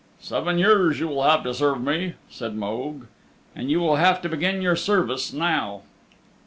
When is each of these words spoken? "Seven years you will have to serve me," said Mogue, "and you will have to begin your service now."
"Seven 0.19 0.57
years 0.57 0.99
you 0.99 1.07
will 1.07 1.21
have 1.21 1.43
to 1.43 1.53
serve 1.53 1.79
me," 1.83 2.13
said 2.27 2.55
Mogue, 2.55 3.03
"and 3.55 3.69
you 3.69 3.79
will 3.79 3.97
have 3.97 4.19
to 4.23 4.29
begin 4.29 4.59
your 4.59 4.75
service 4.75 5.31
now." 5.31 5.83